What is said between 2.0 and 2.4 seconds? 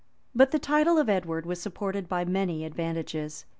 by